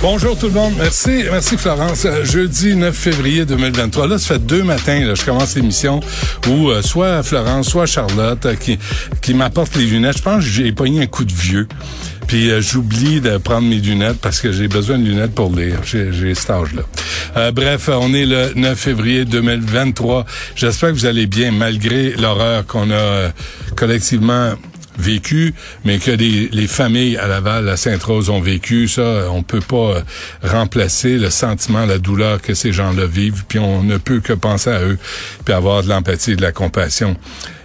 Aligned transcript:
Bonjour 0.00 0.38
tout 0.38 0.46
le 0.46 0.52
monde. 0.52 0.74
Merci, 0.78 1.24
merci 1.30 1.56
Florence. 1.56 2.04
Euh, 2.04 2.24
Jeudi 2.24 2.76
9 2.76 2.94
février 2.94 3.44
2023. 3.44 4.06
Là, 4.06 4.18
ça 4.18 4.34
fait 4.34 4.46
deux 4.46 4.62
matins, 4.62 5.00
là, 5.04 5.14
je 5.14 5.24
commence 5.24 5.56
l'émission 5.56 6.00
où 6.48 6.70
euh, 6.70 6.80
soit 6.82 7.24
Florence, 7.24 7.68
soit 7.68 7.86
Charlotte 7.86 8.46
euh, 8.46 8.54
qui, 8.54 8.78
qui 9.20 9.34
m'apportent 9.34 9.74
les 9.74 9.86
lunettes. 9.86 10.18
Je 10.18 10.22
pense 10.22 10.44
que 10.44 10.50
j'ai 10.50 10.70
pogné 10.70 11.02
un 11.02 11.06
coup 11.06 11.24
de 11.24 11.32
vieux. 11.32 11.66
Puis 12.28 12.50
euh, 12.50 12.60
j'oublie 12.60 13.20
de 13.20 13.36
prendre 13.38 13.66
mes 13.66 13.80
lunettes 13.80 14.18
parce 14.20 14.40
que 14.40 14.52
j'ai 14.52 14.68
besoin 14.68 14.98
de 14.98 15.04
lunettes 15.04 15.34
pour 15.34 15.54
lire. 15.54 15.80
J'ai, 15.84 16.34
cet 16.34 16.50
âge-là. 16.50 17.50
Bref, 17.50 17.88
on 17.92 18.14
est 18.14 18.26
le 18.26 18.52
9 18.54 18.78
février 18.78 19.24
2023. 19.24 20.24
J'espère 20.54 20.90
que 20.90 20.94
vous 20.94 21.06
allez 21.06 21.26
bien 21.26 21.50
malgré 21.50 22.10
l'horreur 22.12 22.64
qu'on 22.66 22.90
a 22.92 23.32
collectivement 23.76 24.52
vécu, 24.98 25.54
mais 25.84 25.98
que 25.98 26.10
les, 26.10 26.48
les 26.52 26.66
familles 26.66 27.16
à 27.16 27.26
Laval, 27.26 27.68
à 27.68 27.76
Sainte-Rose 27.76 28.30
ont 28.30 28.40
vécu, 28.40 28.88
ça, 28.88 29.30
on 29.30 29.42
peut 29.42 29.60
pas 29.60 29.76
euh, 29.76 30.00
remplacer 30.42 31.18
le 31.18 31.30
sentiment, 31.30 31.86
la 31.86 31.98
douleur 31.98 32.40
que 32.40 32.54
ces 32.54 32.72
gens-là 32.72 33.06
vivent, 33.06 33.44
puis 33.48 33.58
on 33.58 33.82
ne 33.82 33.96
peut 33.96 34.20
que 34.20 34.32
penser 34.32 34.70
à 34.70 34.82
eux, 34.82 34.98
puis 35.44 35.54
avoir 35.54 35.82
de 35.82 35.88
l'empathie, 35.88 36.36
de 36.36 36.42
la 36.42 36.52
compassion. 36.52 37.16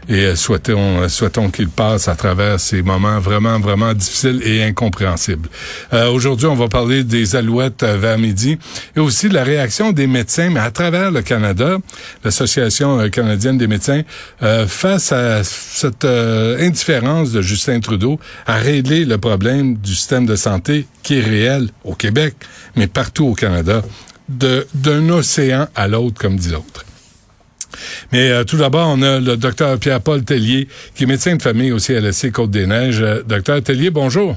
Et 0.10 0.26
euh, 0.26 0.36
souhaitons, 0.36 1.02
euh, 1.02 1.10
souhaitons 1.10 1.50
qu'ils 1.50 1.70
passent 1.70 2.08
à 2.08 2.16
travers 2.16 2.60
ces 2.60 2.82
moments 2.82 3.20
vraiment, 3.20 3.60
vraiment 3.60 3.94
difficiles 3.94 4.42
et 4.46 4.64
incompréhensibles. 4.64 5.50
Euh, 5.94 6.10
Aujourd'hui, 6.10 6.48
on 6.48 6.56
va 6.56 6.68
parler 6.68 7.04
des 7.04 7.36
alouettes 7.36 7.84
euh, 7.84 7.98
vers 7.98 8.18
midi 8.18 8.58
et 8.96 9.00
aussi 9.00 9.28
de 9.28 9.34
la 9.34 9.44
réaction 9.44 9.92
des 9.92 10.08
médecins, 10.08 10.50
mais 10.50 10.62
à 10.62 10.72
travers 10.72 11.12
le 11.12 11.22
Canada, 11.22 11.78
l'Association 12.24 13.10
canadienne 13.10 13.58
des 13.58 13.68
médecins, 13.68 14.02
euh, 14.44 14.66
face 14.66 15.12
à 15.12 15.44
cette 15.44 16.06
euh, 16.06 16.66
indifférence 16.66 17.32
de 17.32 17.42
Justin 17.42 17.80
Trudeau 17.82 18.20
à 18.46 18.56
régler 18.56 19.04
le 19.06 19.18
problème 19.18 19.76
du 19.76 19.94
système 19.94 20.26
de 20.26 20.36
santé 20.36 20.88
qui 21.04 21.20
est 21.20 21.22
réel 21.22 21.70
au 21.84 21.96
Québec, 21.96 22.36
mais 22.76 22.88
partout 22.88 23.26
au 23.26 23.34
Canada, 23.34 23.82
d'un 24.30 25.10
océan 25.10 25.68
à 25.76 25.88
l'autre, 25.88 26.20
comme 26.20 26.38
dit 26.38 26.50
l'autre. 26.50 26.87
Mais 28.12 28.30
euh, 28.30 28.44
tout 28.44 28.58
d'abord, 28.58 28.88
on 28.90 29.02
a 29.02 29.20
le 29.20 29.38
docteur 29.38 29.78
Pierre-Paul 29.80 30.24
Tellier, 30.24 30.68
qui 30.96 31.04
est 31.04 31.08
médecin 31.08 31.36
de 31.36 31.42
famille 31.42 31.72
au 31.72 31.78
CLSC 31.80 32.32
Côte-des-Neiges. 32.32 33.02
Euh, 33.02 33.24
docteur 33.24 33.62
Tellier, 33.62 33.90
bonjour. 33.90 34.36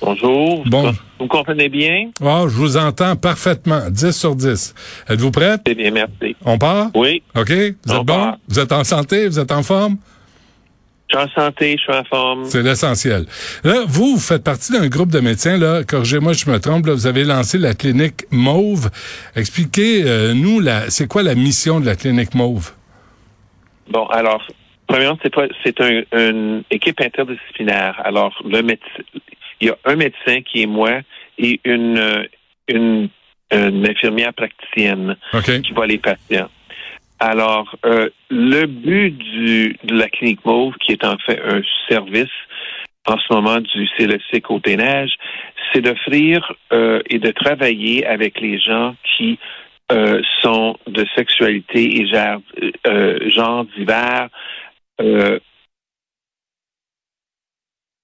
Bonjour. 0.00 0.64
Bon. 0.66 0.92
Vous 1.18 1.24
me 1.24 1.28
comprenez 1.28 1.68
bien? 1.68 2.10
Oh, 2.22 2.46
je 2.48 2.54
vous 2.54 2.76
entends 2.76 3.16
parfaitement. 3.16 3.88
10 3.88 4.12
sur 4.12 4.36
10. 4.36 4.74
Êtes-vous 5.08 5.30
prête? 5.30 5.62
C'est 5.66 5.74
bien, 5.74 5.90
merci. 5.90 6.36
On 6.44 6.58
part? 6.58 6.90
Oui, 6.94 7.22
OK? 7.34 7.50
Vous 7.50 7.54
êtes 7.54 8.00
On 8.00 8.04
bon? 8.04 8.34
Vous 8.48 8.58
êtes 8.58 8.72
en 8.72 8.84
santé? 8.84 9.28
Vous 9.28 9.38
êtes 9.38 9.52
en 9.52 9.62
forme? 9.62 9.96
Je 11.10 11.16
suis 11.16 11.24
en 11.24 11.28
santé, 11.28 11.76
je 11.76 11.82
suis 11.82 11.92
en 11.92 12.04
forme. 12.04 12.44
C'est 12.44 12.62
l'essentiel. 12.62 13.26
Là, 13.62 13.84
vous, 13.86 14.14
vous 14.14 14.20
faites 14.20 14.42
partie 14.42 14.72
d'un 14.72 14.88
groupe 14.88 15.10
de 15.10 15.20
médecins, 15.20 15.58
là, 15.58 15.84
corrigez-moi 15.84 16.34
si 16.34 16.44
je 16.44 16.50
me 16.50 16.58
trompe, 16.58 16.86
là, 16.86 16.94
vous 16.94 17.06
avez 17.06 17.24
lancé 17.24 17.58
la 17.58 17.74
clinique 17.74 18.24
Mauve. 18.30 18.90
Expliquez-nous, 19.36 20.60
la, 20.60 20.90
c'est 20.90 21.06
quoi 21.06 21.22
la 21.22 21.34
mission 21.34 21.80
de 21.80 21.86
la 21.86 21.94
clinique 21.94 22.34
Mauve? 22.34 22.72
Bon, 23.88 24.06
alors, 24.06 24.46
premièrement, 24.86 25.18
c'est 25.22 25.34
pas, 25.34 25.46
c'est 25.62 25.78
un, 25.80 26.02
une 26.12 26.62
équipe 26.70 27.00
interdisciplinaire. 27.00 28.00
Alors, 28.02 28.34
le 28.44 28.62
médecin, 28.62 29.02
il 29.60 29.68
y 29.68 29.70
a 29.70 29.76
un 29.84 29.96
médecin 29.96 30.40
qui 30.40 30.62
est 30.62 30.66
moi 30.66 31.00
et 31.38 31.60
une, 31.64 31.98
euh, 31.98 32.24
une, 32.68 33.08
une 33.50 33.86
infirmière 33.86 34.32
praticienne 34.32 35.16
qui 35.62 35.72
voit 35.72 35.86
les 35.86 35.98
patients. 35.98 36.48
Alors, 37.20 37.76
euh, 37.84 38.10
le 38.28 38.66
but 38.66 39.10
du, 39.10 39.76
de 39.84 39.96
la 39.96 40.08
clinique 40.08 40.44
Mauve, 40.44 40.74
qui 40.80 40.92
est 40.92 41.04
en 41.04 41.16
fait 41.18 41.40
un 41.42 41.62
service 41.88 42.28
en 43.06 43.18
ce 43.18 43.32
moment 43.32 43.60
du 43.60 43.88
CLSC 43.96 44.40
Côté-Neige, 44.40 45.12
c'est 45.72 45.80
d'offrir 45.80 46.52
euh, 46.72 47.00
et 47.08 47.18
de 47.18 47.30
travailler 47.30 48.06
avec 48.06 48.40
les 48.40 48.58
gens 48.58 48.96
qui 49.16 49.38
euh, 49.92 50.22
sont 50.40 50.76
de 50.86 51.04
sexualité 51.14 52.00
et 52.00 52.06
genre, 52.06 52.40
euh, 52.86 53.30
genre 53.30 53.66
divers, 53.76 54.28
euh, 55.00 55.38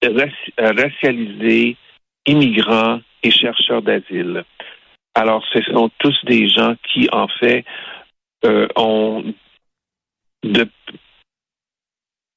euh, 0.04 0.26
racialisés, 0.58 1.76
immigrants 2.26 3.00
et 3.22 3.30
chercheurs 3.30 3.82
d'asile. 3.82 4.44
Alors, 5.14 5.44
ce 5.52 5.60
sont 5.62 5.90
tous 5.98 6.16
des 6.24 6.48
gens 6.48 6.74
qui, 6.92 7.08
en 7.12 7.28
fait, 7.28 7.64
euh, 8.44 8.66
ont 8.76 9.24
de, 10.42 10.68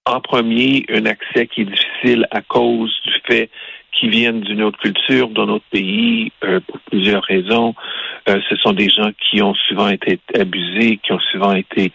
en 0.06 0.20
premier 0.20 0.86
un 0.90 1.06
accès 1.06 1.48
qui 1.48 1.62
est 1.62 1.66
difficile 1.66 2.28
à 2.32 2.42
cause 2.42 2.94
du 3.06 3.14
fait 3.26 3.50
qu'ils 3.94 4.10
viennent 4.10 4.42
d'une 4.42 4.64
autre 4.64 4.80
culture, 4.80 5.30
d'un 5.30 5.50
autre 5.50 5.66
pays, 5.72 6.32
euh, 6.44 6.60
pour 6.62 6.80
plusieurs 6.80 7.24
raisons. 7.24 7.76
Euh, 8.28 8.42
ce 8.50 8.56
sont 8.58 8.74
des 8.74 8.90
gens 8.90 9.12
qui 9.30 9.42
ont 9.42 9.54
souvent 9.68 9.90
été 9.90 10.20
abusés, 10.34 10.98
qui 10.98 11.12
ont 11.12 11.20
souvent 11.32 11.54
été 11.54 11.92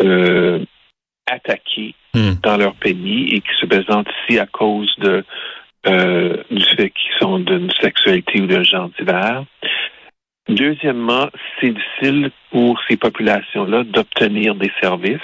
euh, 0.00 0.64
attaqués 1.26 1.94
Hmm. 2.14 2.34
dans 2.42 2.58
leur 2.58 2.74
pays 2.74 3.34
et 3.34 3.40
qui 3.40 3.54
se 3.58 3.64
présentent 3.64 4.08
ici 4.28 4.38
à 4.38 4.44
cause 4.44 4.94
de 4.98 5.24
euh, 5.86 6.36
du 6.50 6.62
fait 6.76 6.90
qu'ils 6.90 7.18
sont 7.18 7.38
d'une 7.38 7.70
sexualité 7.80 8.42
ou 8.42 8.46
d'un 8.46 8.62
genre 8.62 8.90
divers. 8.98 9.44
Deuxièmement, 10.48 11.28
c'est 11.60 11.70
difficile 11.70 12.30
pour 12.50 12.80
ces 12.88 12.96
populations-là 12.96 13.84
d'obtenir 13.84 14.54
des 14.54 14.70
services 14.80 15.20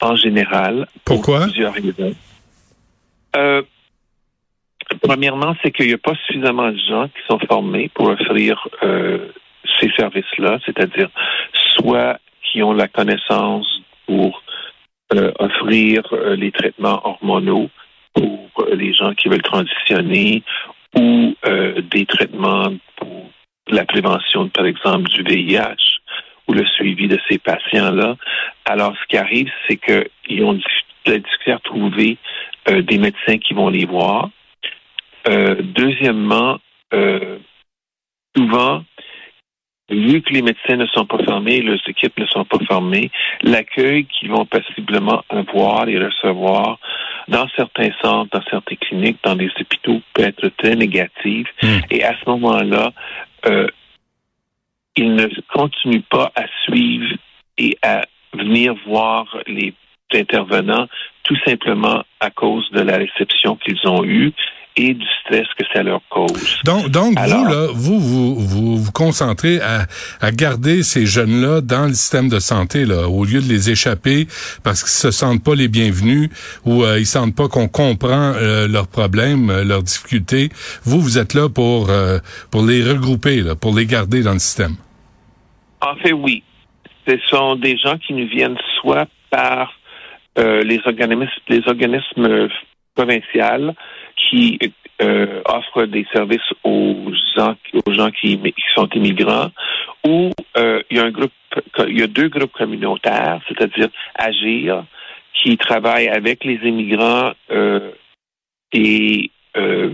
en 0.00 0.16
général. 0.16 0.86
Pourquoi? 1.04 1.38
Pour 1.40 1.46
plusieurs 1.48 1.74
raisons. 1.74 2.14
Euh, 3.36 3.62
premièrement, 5.02 5.54
c'est 5.62 5.70
qu'il 5.70 5.86
n'y 5.86 5.92
a 5.92 5.98
pas 5.98 6.14
suffisamment 6.26 6.70
de 6.70 6.78
gens 6.88 7.08
qui 7.08 7.20
sont 7.28 7.38
formés 7.46 7.90
pour 7.94 8.08
offrir 8.08 8.66
euh, 8.82 9.28
ces 9.80 9.90
services-là, 9.96 10.58
c'est-à-dire 10.64 11.10
soit 11.76 12.18
qui 12.42 12.62
ont 12.62 12.72
la 12.72 12.88
connaissance 12.88 13.66
pour 14.06 14.42
euh, 15.14 15.32
offrir 15.38 16.02
euh, 16.12 16.36
les 16.36 16.50
traitements 16.50 17.00
hormonaux 17.06 17.70
pour 18.14 18.50
euh, 18.60 18.74
les 18.74 18.92
gens 18.92 19.14
qui 19.14 19.28
veulent 19.28 19.42
transitionner 19.42 20.42
ou 20.96 21.34
euh, 21.46 21.80
des 21.82 22.06
traitements 22.06 22.72
pour 22.96 23.30
la 23.70 23.84
prévention, 23.84 24.48
par 24.48 24.66
exemple, 24.66 25.08
du 25.10 25.22
VIH 25.22 26.00
ou 26.46 26.52
le 26.52 26.64
suivi 26.66 27.08
de 27.08 27.18
ces 27.28 27.38
patients-là. 27.38 28.16
Alors, 28.64 28.94
ce 29.00 29.06
qui 29.08 29.16
arrive, 29.16 29.50
c'est 29.68 29.76
qu'ils 29.76 30.44
ont 30.44 30.58
la 31.06 31.18
difficulté 31.18 31.52
à 31.52 31.58
trouver 31.58 32.18
euh, 32.68 32.82
des 32.82 32.98
médecins 32.98 33.38
qui 33.38 33.54
vont 33.54 33.68
les 33.68 33.84
voir. 33.84 34.30
Euh, 35.26 35.56
deuxièmement, 35.60 36.58
euh, 36.94 37.38
souvent, 38.36 38.84
vu 39.88 40.20
que 40.22 40.32
les 40.32 40.42
médecins 40.42 40.76
ne 40.76 40.86
sont 40.86 41.06
pas 41.06 41.22
formés, 41.24 41.62
leurs 41.62 41.80
équipes 41.86 42.18
ne 42.18 42.26
sont 42.26 42.44
pas 42.44 42.58
formées, 42.66 43.10
l'accueil 43.42 44.06
qu'ils 44.06 44.30
vont 44.30 44.46
possiblement 44.46 45.22
avoir 45.28 45.88
et 45.88 45.98
recevoir 45.98 46.78
dans 47.28 47.46
certains 47.56 47.90
centres, 48.02 48.30
dans 48.32 48.44
certaines 48.50 48.78
cliniques, 48.78 49.18
dans 49.24 49.36
des 49.36 49.50
hôpitaux 49.58 50.00
peut 50.14 50.24
être 50.24 50.48
très 50.58 50.76
négatif. 50.76 51.46
Hmm. 51.62 51.78
Et 51.90 52.04
à 52.04 52.14
ce 52.18 52.30
moment-là, 52.30 52.92
euh, 53.46 53.66
ils 54.96 55.14
ne 55.14 55.28
continuent 55.52 56.02
pas 56.10 56.32
à 56.34 56.44
suivre 56.64 57.16
et 57.56 57.76
à 57.82 58.02
venir 58.34 58.74
voir 58.86 59.36
les 59.46 59.74
intervenants 60.12 60.86
tout 61.22 61.36
simplement 61.46 62.02
à 62.20 62.30
cause 62.30 62.68
de 62.70 62.80
la 62.80 62.96
réception 62.96 63.56
qu'ils 63.56 63.86
ont 63.86 64.04
eue 64.04 64.32
et 64.78 64.94
du 64.94 65.06
stress 65.20 65.46
que 65.58 65.64
ça 65.74 65.82
leur 65.82 66.00
cause. 66.08 66.60
Donc, 66.64 66.88
donc 66.88 67.14
Alors- 67.18 67.38
vous, 67.44 67.52
là, 67.52 67.66
vous, 67.74 67.98
vous, 68.00 68.34
vous 68.36 68.76
vous 68.78 68.92
concentrez 68.92 69.60
à, 69.60 69.86
à 70.20 70.30
garder 70.30 70.82
ces 70.84 71.04
jeunes-là 71.04 71.60
dans 71.60 71.86
le 71.86 71.94
système 71.94 72.28
de 72.28 72.38
santé, 72.38 72.84
là, 72.84 73.08
au 73.08 73.24
lieu 73.24 73.40
de 73.40 73.48
les 73.48 73.70
échapper 73.70 74.28
parce 74.62 74.82
qu'ils 74.82 74.92
se 74.92 75.10
sentent 75.10 75.42
pas 75.42 75.56
les 75.56 75.66
bienvenus 75.68 76.30
ou 76.64 76.84
euh, 76.84 76.98
ils 77.00 77.06
sentent 77.06 77.34
pas 77.34 77.48
qu'on 77.48 77.66
comprend 77.66 78.32
euh, 78.36 78.68
leurs 78.68 78.86
problèmes, 78.86 79.50
euh, 79.50 79.64
leurs 79.64 79.82
difficultés. 79.82 80.48
Vous, 80.84 81.00
vous 81.00 81.18
êtes 81.18 81.34
là 81.34 81.48
pour 81.48 81.90
euh, 81.90 82.18
pour 82.52 82.62
les 82.64 82.82
regrouper, 82.84 83.42
là, 83.42 83.56
pour 83.56 83.74
les 83.74 83.84
garder 83.86 84.22
dans 84.22 84.32
le 84.32 84.38
système. 84.38 84.76
En 85.80 85.96
fait, 85.96 86.12
oui. 86.12 86.44
Ce 87.08 87.16
sont 87.30 87.56
des 87.56 87.76
gens 87.78 87.96
qui 87.98 88.12
nous 88.12 88.28
viennent 88.28 88.58
soit 88.80 89.06
par 89.30 89.72
les 90.36 90.80
organismes, 90.86 91.26
les 91.48 91.62
organismes 91.66 92.48
provinciaux 92.94 93.72
qui 94.18 94.58
euh, 95.00 95.40
offrent 95.44 95.86
des 95.86 96.06
services 96.12 96.40
aux 96.64 97.12
gens, 97.36 97.54
aux 97.86 97.92
gens 97.92 98.10
qui, 98.10 98.38
qui 98.38 98.64
sont 98.74 98.88
immigrants, 98.94 99.50
ou 100.06 100.30
euh, 100.56 100.82
il 100.90 100.96
y 100.96 101.00
a 101.00 101.04
un 101.04 101.10
groupe, 101.10 101.32
il 101.86 101.98
y 101.98 102.02
a 102.02 102.06
deux 102.06 102.28
groupes 102.28 102.52
communautaires, 102.52 103.40
c'est-à-dire 103.48 103.88
Agir, 104.16 104.84
qui 105.34 105.56
travaillent 105.56 106.08
avec 106.08 106.44
les 106.44 106.58
immigrants 106.64 107.32
euh, 107.50 107.92
et 108.72 109.30
euh, 109.56 109.92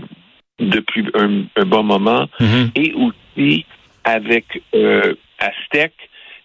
depuis 0.59 1.05
un, 1.13 1.43
un 1.55 1.65
bon 1.65 1.83
moment, 1.83 2.27
Mhm. 2.39 2.71
et 2.75 2.93
aussi 2.93 3.65
avec 4.03 4.61
euh, 4.73 5.13
Aztec, 5.39 5.93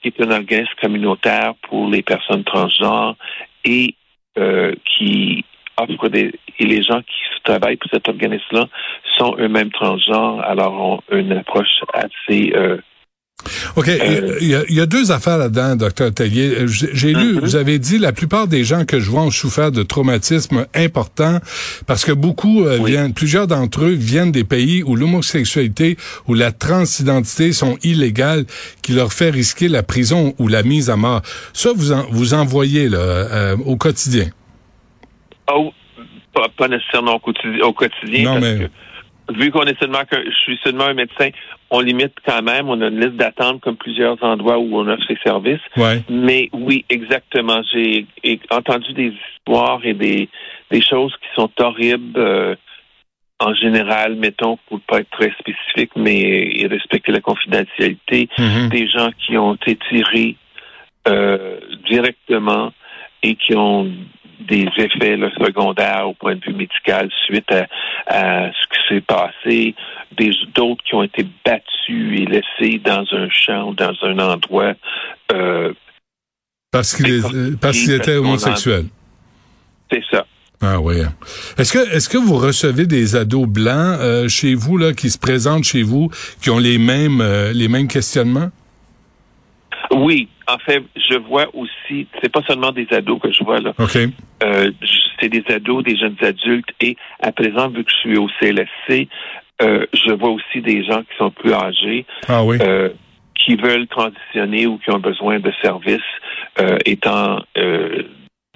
qui 0.02 0.08
est 0.08 0.20
un 0.22 0.30
organisme 0.30 0.72
communautaire 0.80 1.54
pour 1.62 1.88
les 1.88 2.02
personnes 2.02 2.44
transgenres 2.44 3.16
et 3.64 3.94
euh, 4.38 4.74
qui 4.84 5.44
offre 5.82 6.08
des 6.08 6.32
et 6.58 6.66
les 6.66 6.82
gens 6.82 7.00
qui 7.00 7.42
travaillent 7.44 7.76
pour 7.76 7.90
cet 7.90 8.08
organisme-là 8.08 8.68
sont 9.18 9.34
eux-mêmes 9.38 9.70
transgenres, 9.70 10.40
alors 10.42 10.72
ont 10.80 11.00
une 11.16 11.32
approche 11.32 11.80
assez 11.94 12.52
euh, 12.54 12.76
OK. 13.76 13.88
Euh, 13.88 14.36
il, 14.42 14.48
y 14.48 14.54
a, 14.54 14.60
il 14.68 14.74
y 14.74 14.80
a 14.82 14.84
deux 14.86 15.12
affaires 15.12 15.38
là-dedans, 15.38 15.74
docteur 15.74 16.12
Tellier. 16.12 16.50
Euh, 16.60 16.66
J'ai 16.66 17.14
lu, 17.14 17.32
Mhm. 17.32 17.40
vous 17.40 17.56
avez 17.56 17.78
dit, 17.78 17.96
la 17.96 18.12
plupart 18.12 18.46
des 18.46 18.64
gens 18.64 18.84
que 18.84 19.00
je 19.00 19.08
vois 19.08 19.22
ont 19.22 19.30
souffert 19.30 19.72
de 19.72 19.82
traumatismes 19.82 20.66
importants 20.74 21.38
parce 21.86 22.04
que 22.04 22.12
beaucoup 22.12 22.66
euh, 22.66 22.76
Oui. 22.78 22.90
viennent, 22.90 23.14
plusieurs 23.14 23.46
d'entre 23.46 23.84
eux 23.84 23.92
viennent 23.94 24.30
des 24.32 24.44
pays 24.44 24.82
où 24.82 24.94
l'homosexualité 24.94 25.96
ou 26.28 26.34
la 26.34 26.52
transidentité 26.52 27.52
sont 27.54 27.78
illégales, 27.82 28.44
qui 28.82 28.92
leur 28.92 29.14
fait 29.14 29.30
risquer 29.30 29.68
la 29.68 29.82
prison 29.82 30.34
ou 30.38 30.46
la 30.48 30.62
mise 30.62 30.90
à 30.90 30.96
mort. 30.96 31.22
Ça, 31.54 31.70
vous 31.74 31.92
en, 31.92 32.04
vous 32.10 32.34
en 32.34 32.44
voyez 32.44 32.90
là, 32.90 32.98
euh, 32.98 33.56
au 33.64 33.76
quotidien. 33.76 34.26
Oh, 35.52 35.72
pas, 36.32 36.48
pas 36.56 36.68
nécessairement 36.68 37.14
au 37.14 37.18
quotidien, 37.18 37.64
au 37.64 37.72
quotidien 37.72 38.34
Non, 38.34 38.40
parce 38.40 38.52
mais- 38.54 38.66
que 39.28 39.34
vu 39.38 39.50
qu'on 39.50 39.62
est 39.62 39.78
seulement 39.78 40.04
que 40.10 40.16
je 40.24 40.36
suis 40.38 40.58
seulement 40.64 40.84
un 40.86 40.94
médecin, 40.94 41.28
on 41.70 41.80
limite 41.80 42.14
quand 42.26 42.42
même, 42.42 42.68
on 42.68 42.80
a 42.80 42.88
une 42.88 42.98
liste 43.00 43.14
d'attente 43.16 43.60
comme 43.60 43.76
plusieurs 43.76 44.20
endroits 44.24 44.58
où 44.58 44.76
on 44.76 44.88
offre 44.88 45.04
ces 45.06 45.18
services. 45.24 45.60
Ouais. 45.76 46.02
Mais 46.08 46.48
oui, 46.52 46.84
exactement. 46.88 47.60
J'ai 47.72 48.06
entendu 48.50 48.92
des 48.92 49.12
histoires 49.36 49.80
et 49.84 49.94
des, 49.94 50.28
des 50.70 50.80
choses 50.82 51.14
qui 51.22 51.28
sont 51.36 51.50
horribles. 51.60 52.18
euh, 52.18 52.54
en 53.42 53.54
général, 53.54 54.16
mettons, 54.16 54.58
pour 54.68 54.80
pas 54.82 54.98
être 55.00 55.08
très 55.12 55.32
spécifique, 55.38 55.92
mais 55.96 56.66
respecter 56.70 57.10
la 57.10 57.22
confidentialité, 57.22 58.28
Mhm. 58.38 58.68
des 58.68 58.86
gens 58.86 59.10
qui 59.18 59.38
ont 59.38 59.54
été 59.54 59.78
tirés 59.88 60.36
euh, 61.08 61.58
directement 61.88 62.70
et 63.22 63.36
qui 63.36 63.56
ont 63.56 63.90
des 64.40 64.66
effets 64.76 65.16
là, 65.16 65.30
secondaires 65.38 66.08
au 66.08 66.14
point 66.14 66.34
de 66.34 66.44
vue 66.44 66.54
médical 66.54 67.10
suite 67.26 67.50
à, 67.52 67.66
à 68.06 68.50
ce 68.52 68.66
qui 68.68 68.94
s'est 68.94 69.00
passé, 69.00 69.74
des 70.16 70.30
d'autres 70.54 70.82
qui 70.84 70.94
ont 70.94 71.02
été 71.02 71.26
battus 71.44 72.20
et 72.20 72.26
laissés 72.26 72.78
dans 72.78 73.04
un 73.12 73.28
champ 73.30 73.68
ou 73.68 73.74
dans 73.74 73.94
un 74.02 74.18
endroit 74.18 74.74
euh, 75.32 75.72
Parce 76.72 76.94
qu'ils 76.94 77.90
étaient 77.92 78.16
homosexuels. 78.16 78.86
c'est 79.90 80.02
ça. 80.10 80.26
Ah 80.62 80.78
oui. 80.78 80.96
Est-ce 81.56 81.72
que 81.72 81.94
est-ce 81.96 82.08
que 82.08 82.18
vous 82.18 82.36
recevez 82.36 82.86
des 82.86 83.16
ados 83.16 83.48
blancs 83.48 83.98
euh, 84.00 84.28
chez 84.28 84.54
vous 84.54 84.76
là 84.76 84.92
qui 84.92 85.08
se 85.08 85.18
présentent 85.18 85.64
chez 85.64 85.82
vous 85.82 86.10
qui 86.42 86.50
ont 86.50 86.58
les 86.58 86.76
mêmes 86.76 87.22
euh, 87.22 87.52
les 87.54 87.68
mêmes 87.68 87.88
questionnements? 87.88 88.50
Oui, 89.90 90.28
en 90.54 90.58
fait, 90.58 90.82
je 90.96 91.16
vois 91.18 91.46
aussi, 91.54 92.06
c'est 92.22 92.30
pas 92.32 92.42
seulement 92.46 92.72
des 92.72 92.86
ados 92.92 93.20
que 93.20 93.32
je 93.32 93.42
vois 93.44 93.60
là. 93.60 93.72
OK. 93.78 93.96
Euh, 94.42 94.70
c'est 95.20 95.28
des 95.28 95.44
ados, 95.54 95.84
des 95.84 95.96
jeunes 95.96 96.16
adultes 96.22 96.70
et 96.80 96.96
à 97.20 97.32
présent, 97.32 97.68
vu 97.68 97.84
que 97.84 97.90
je 97.90 97.96
suis 97.96 98.16
au 98.18 98.28
CLSC, 98.40 99.08
euh, 99.62 99.86
je 99.92 100.12
vois 100.12 100.30
aussi 100.30 100.60
des 100.62 100.82
gens 100.84 101.00
qui 101.02 101.16
sont 101.18 101.30
plus 101.30 101.52
âgés, 101.52 102.06
Ah 102.28 102.42
oui. 102.44 102.56
euh, 102.62 102.88
qui 103.34 103.56
veulent 103.56 103.86
transitionner 103.86 104.66
ou 104.66 104.78
qui 104.78 104.90
ont 104.90 104.98
besoin 104.98 105.38
de 105.40 105.52
services 105.62 106.00
étant 106.84 107.40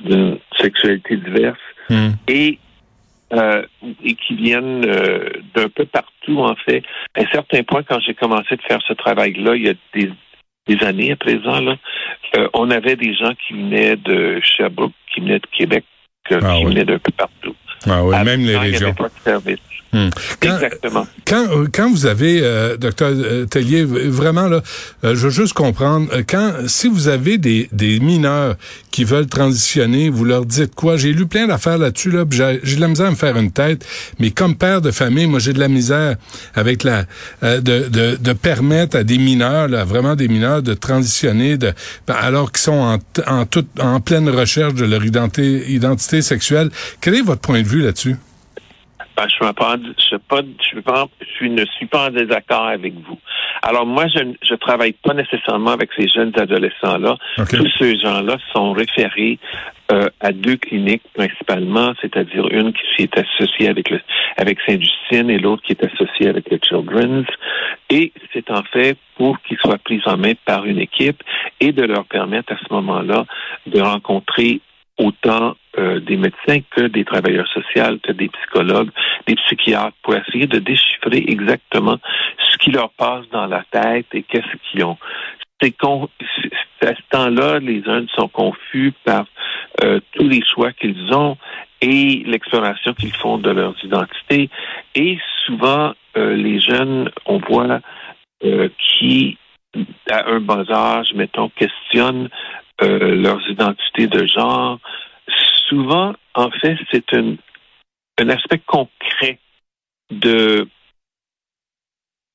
d'une 0.05 0.39
sexualité 0.61 1.17
diverse 1.17 1.59
Hmm. 1.91 2.13
et 2.29 2.59
et 4.05 4.15
qui 4.15 4.37
viennent 4.37 4.83
d'un 4.83 5.69
peu 5.69 5.85
partout, 5.87 6.39
en 6.39 6.55
fait. 6.55 6.83
À 7.17 7.23
un 7.23 7.27
certain 7.33 7.63
point, 7.65 7.83
quand 7.83 7.99
j'ai 8.01 8.15
commencé 8.15 8.55
de 8.57 8.63
faire 8.63 8.79
ce 8.87 8.93
travail-là, 8.93 9.57
il 9.57 9.67
y 9.67 9.69
a 9.71 9.75
des, 9.93 10.11
des 10.67 10.83
années 10.85 11.13
à 11.13 11.17
présent, 11.17 11.61
là, 11.61 11.77
euh, 12.37 12.49
on 12.55 12.71
avait 12.71 12.97
des 12.97 13.15
gens 13.15 13.33
qui 13.47 13.53
venaient 13.55 13.97
de 13.97 14.41
Sherbrooke, 14.43 14.93
qui 15.13 15.21
venaient 15.21 15.39
de 15.39 15.47
Québec, 15.53 15.85
euh, 16.33 16.41
Ah 16.43 16.55
qui 16.57 16.65
oui. 16.65 16.73
venaient 16.73 16.85
d'un 16.85 16.99
peu 16.99 17.13
partout. 17.13 17.55
Ah 17.87 18.03
oui, 18.03 18.17
même 18.25 18.41
les 18.41 18.57
régions. 18.57 18.95
pas 18.95 19.09
de 19.09 19.21
service. 19.23 19.59
Hmm. 19.95 20.09
Quand, 20.41 20.55
Exactement. 20.57 21.07
quand, 21.25 21.47
euh, 21.53 21.67
quand 21.73 21.89
vous 21.89 22.07
avez, 22.07 22.41
euh, 22.43 22.77
docteur 22.77 23.13
euh, 23.15 23.47
Tellier, 23.47 23.85
vraiment 23.85 24.49
là, 24.49 24.61
euh, 25.05 25.15
je 25.15 25.29
veux 25.29 25.31
juste 25.31 25.53
comprendre, 25.53 26.09
quand 26.29 26.53
si 26.67 26.89
vous 26.89 27.07
avez 27.07 27.39
des, 27.39 27.69
des 27.71 28.01
mineurs 28.01 28.57
qui 28.91 29.05
veulent 29.05 29.29
transitionner, 29.29 30.09
vous 30.09 30.25
leur 30.25 30.47
dites 30.47 30.75
quoi? 30.75 30.97
J'ai 30.97 31.13
lu 31.13 31.27
plein 31.27 31.47
d'affaires 31.47 31.79
là-dessus 31.79 32.11
là, 32.11 32.27
puis 32.27 32.41
j'ai 32.65 32.75
de 32.75 32.81
la 32.81 32.89
misère 32.89 33.07
à 33.07 33.11
me 33.13 33.15
faire 33.15 33.37
une 33.37 33.53
tête, 33.53 33.87
mais 34.19 34.33
comme 34.33 34.57
père 34.57 34.81
de 34.81 34.91
famille, 34.91 35.29
moi 35.29 35.39
j'ai 35.39 35.53
de 35.53 35.61
la 35.61 35.69
misère 35.69 36.17
avec 36.57 36.83
la 36.83 37.05
euh, 37.45 37.61
de, 37.61 37.89
de, 37.89 38.17
de 38.21 38.33
permettre 38.33 38.97
à 38.97 39.05
des 39.05 39.19
mineurs, 39.19 39.69
là, 39.69 39.85
vraiment 39.85 40.17
des 40.17 40.27
mineurs, 40.27 40.61
de 40.63 40.75
transitionner, 40.75 41.57
de 41.57 41.73
ben, 42.09 42.15
alors 42.15 42.51
qu'ils 42.51 42.63
sont 42.63 42.73
en, 42.73 42.99
en 43.29 43.47
toute 43.47 43.69
en 43.79 44.01
pleine 44.01 44.29
recherche 44.29 44.75
de 44.75 44.87
leur 44.87 45.05
identité 45.05 45.71
identité 45.71 46.21
sexuelle. 46.21 46.71
Quel 47.01 47.15
est 47.15 47.23
votre 47.23 47.43
point 47.43 47.63
de 47.63 47.69
vue 47.69 47.83
là-dessus? 47.83 48.17
Ben, 49.17 49.27
je, 49.29 49.39
pas, 49.39 49.77
pas, 50.29 50.43
ne 50.43 51.65
suis 51.67 51.87
pas 51.87 52.07
en 52.07 52.11
désaccord 52.11 52.67
avec 52.67 52.95
vous. 52.95 53.19
Alors 53.63 53.87
moi, 53.87 54.07
je 54.09 54.23
ne 54.25 54.57
travaille 54.57 54.93
pas 54.93 55.15
nécessairement 55.15 55.71
avec 55.71 55.91
ces 55.97 56.09
jeunes 56.09 56.33
adolescents-là. 56.37 57.17
Tous 57.49 57.71
ces 57.79 57.99
gens-là 57.99 58.37
sont 58.53 58.73
référés 58.73 59.39
euh, 59.93 60.09
à 60.21 60.33
deux 60.33 60.57
cliniques 60.57 61.03
principalement, 61.15 61.93
c'est-à-dire 62.01 62.49
une 62.51 62.73
qui 62.73 63.03
est 63.03 63.19
associée 63.19 63.69
avec 63.69 63.91
le 63.91 64.01
avec 64.37 64.59
Saint-Justine 64.67 65.31
et 65.31 65.39
l'autre 65.39 65.63
qui 65.63 65.73
est 65.73 65.85
associée 65.85 66.29
avec 66.29 66.51
le 66.51 66.59
Children's. 66.63 67.27
Et 67.91 68.13
c'est 68.33 68.51
en 68.51 68.63
fait 68.65 68.97
pour 69.17 69.41
qu'ils 69.43 69.59
soient 69.59 69.79
pris 69.79 70.01
en 70.07 70.17
main 70.17 70.33
par 70.45 70.65
une 70.65 70.79
équipe 70.79 71.23
et 71.61 71.73
de 71.73 71.83
leur 71.83 72.05
permettre 72.07 72.53
à 72.53 72.57
ce 72.57 72.73
moment-là 72.73 73.27
de 73.67 73.81
rencontrer 73.81 74.61
autant 74.99 75.57
euh, 75.79 76.01
des 76.01 76.17
médecins 76.17 76.61
que 76.71 76.83
des 76.83 77.05
travailleurs 77.05 77.49
sociaux, 77.49 77.99
que 78.03 78.13
des 78.13 78.29
psychologues, 78.29 78.91
des 79.27 79.35
psychiatres, 79.35 79.97
pour 80.03 80.15
essayer 80.15 80.47
de 80.47 80.59
déchiffrer 80.59 81.25
exactement 81.27 81.99
ce 82.39 82.59
qui 82.59 82.71
leur 82.71 82.91
passe 82.91 83.25
dans 83.33 83.47
la 83.47 83.65
tête 83.71 84.07
et 84.13 84.23
qu'est-ce 84.23 84.57
qu'ils 84.71 84.85
ont. 84.85 84.99
C'est 85.61 85.75
à 86.83 86.95
ce 86.95 87.03
temps-là, 87.11 87.59
les 87.59 87.83
jeunes 87.83 88.09
sont 88.15 88.29
confus 88.29 88.93
par 89.05 89.25
euh, 89.83 90.01
tous 90.13 90.29
les 90.29 90.43
choix 90.45 90.73
qu'ils 90.73 91.13
ont 91.15 91.37
et 91.81 92.23
l'exploration 92.27 92.93
qu'ils 92.95 93.15
font 93.15 93.39
de 93.39 93.51
leurs 93.51 93.77
identités. 93.85 94.51
Et 94.95 95.19
souvent, 95.47 95.95
euh, 96.17 96.35
les 96.35 96.61
jeunes, 96.61 97.11
on 97.27 97.39
voit 97.39 97.81
euh, 98.45 98.69
qui, 98.79 99.39
à 100.11 100.31
un 100.31 100.41
bas 100.41 100.65
âge, 100.71 101.13
mettons, 101.15 101.51
questionnent 101.51 102.29
euh, 102.83 103.15
leurs 103.15 103.41
identités 103.49 104.07
de 104.07 104.27
genre. 104.27 104.79
Souvent, 105.69 106.15
en 106.35 106.51
fait, 106.51 106.77
c'est 106.93 107.15
un, 107.15 107.37
un 108.21 108.29
aspect 108.29 108.59
concret 108.67 109.39
de, 110.11 110.69